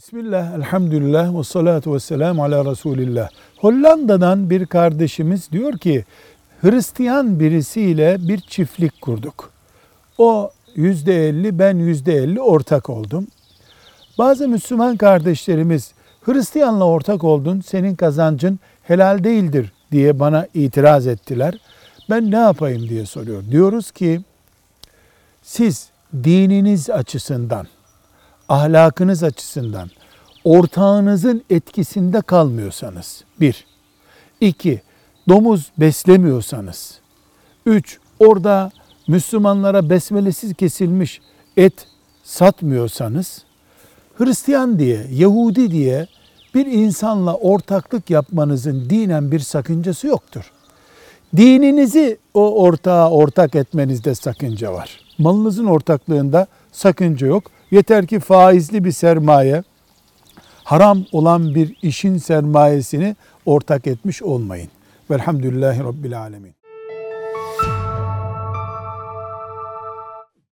[0.00, 3.28] Bismillah, elhamdülillah ve salatu ve selamu ala Resulillah.
[3.58, 6.04] Hollanda'dan bir kardeşimiz diyor ki,
[6.60, 9.50] Hristiyan birisiyle bir çiftlik kurduk.
[10.18, 13.26] O yüzde elli, ben yüzde elli ortak oldum.
[14.18, 21.54] Bazı Müslüman kardeşlerimiz, Hristiyanla ortak oldun, senin kazancın helal değildir diye bana itiraz ettiler.
[22.10, 23.42] Ben ne yapayım diye soruyor.
[23.50, 24.20] Diyoruz ki,
[25.42, 25.88] siz
[26.24, 27.66] dininiz açısından,
[28.50, 29.90] ahlakınız açısından
[30.44, 33.66] ortağınızın etkisinde kalmıyorsanız bir.
[34.40, 34.82] iki
[35.28, 36.98] Domuz beslemiyorsanız.
[37.66, 37.98] Üç.
[38.18, 38.70] Orada
[39.08, 41.20] Müslümanlara besmelesiz kesilmiş
[41.56, 41.86] et
[42.24, 43.44] satmıyorsanız
[44.18, 46.06] Hristiyan diye, Yahudi diye
[46.54, 50.52] bir insanla ortaklık yapmanızın dinen bir sakıncası yoktur.
[51.36, 55.00] Dininizi o ortağa ortak etmenizde sakınca var.
[55.18, 57.44] Malınızın ortaklığında sakınca yok.
[57.70, 59.62] Yeter ki faizli bir sermaye,
[60.64, 64.68] haram olan bir işin sermayesini ortak etmiş olmayın.
[65.10, 66.59] Velhamdülillahi Rabbil Alemin.